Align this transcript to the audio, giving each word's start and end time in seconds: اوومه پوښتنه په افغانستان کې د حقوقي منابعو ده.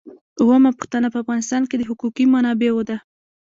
اوومه 0.41 0.69
پوښتنه 0.77 1.07
په 1.11 1.17
افغانستان 1.23 1.63
کې 1.69 1.75
د 1.77 1.81
حقوقي 1.89 2.25
منابعو 2.33 2.81
ده. 2.89 2.97